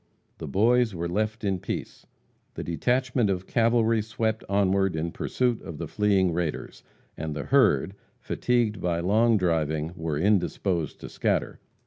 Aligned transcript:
The 0.39 0.47
Boys 0.47 0.95
were 0.95 1.07
left 1.07 1.43
in 1.43 1.59
peace. 1.59 2.07
The 2.55 2.63
detachment 2.63 3.29
of 3.29 3.45
cavalry 3.45 4.01
swept 4.01 4.43
onward 4.49 4.95
in 4.95 5.11
pursuit 5.11 5.61
of 5.61 5.77
the 5.77 5.87
fleeing 5.87 6.33
raiders, 6.33 6.81
and 7.15 7.35
the 7.35 7.43
herd, 7.43 7.93
fatigued 8.19 8.81
by 8.81 8.99
long 8.99 9.37
driving, 9.37 9.93
were 9.95 10.17
indisposed 10.17 10.99
to 11.01 11.07
scatter. 11.07 11.59